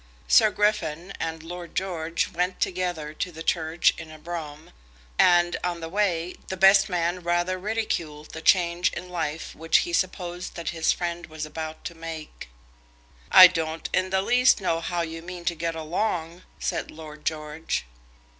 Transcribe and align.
Sir 0.27 0.49
Griffin 0.49 1.13
and 1.19 1.43
Lord 1.43 1.75
George 1.75 2.29
went 2.31 2.59
together 2.59 3.13
to 3.13 3.31
the 3.31 3.43
church 3.43 3.93
in 3.99 4.09
a 4.09 4.17
brougham, 4.17 4.71
and, 5.19 5.57
on 5.63 5.79
the 5.79 5.89
way, 5.89 6.33
the 6.47 6.57
best 6.57 6.89
man 6.89 7.19
rather 7.21 7.59
ridiculed 7.59 8.31
the 8.31 8.41
change 8.41 8.91
in 8.93 9.09
life 9.09 9.53
which 9.53 9.81
he 9.85 9.93
supposed 9.93 10.55
that 10.55 10.69
his 10.69 10.91
friend 10.91 11.27
was 11.27 11.45
about 11.45 11.85
to 11.85 11.93
make. 11.93 12.49
"I 13.31 13.45
don't 13.45 13.91
in 13.93 14.09
the 14.09 14.23
least 14.23 14.59
know 14.59 14.79
how 14.79 15.01
you 15.01 15.21
mean 15.21 15.45
to 15.45 15.53
get 15.53 15.75
along," 15.75 16.41
said 16.57 16.89
Lord 16.89 17.23
George. 17.23 17.85